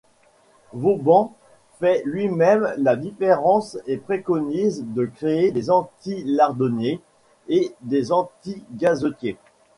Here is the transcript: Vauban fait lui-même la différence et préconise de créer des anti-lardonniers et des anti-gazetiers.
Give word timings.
Vauban 0.73 1.31
fait 1.79 2.01
lui-même 2.05 2.73
la 2.79 2.95
différence 2.95 3.77
et 3.85 3.97
préconise 3.97 4.83
de 4.83 5.05
créer 5.05 5.51
des 5.51 5.69
anti-lardonniers 5.69 7.01
et 7.49 7.75
des 7.83 8.11
anti-gazetiers. 8.11 9.37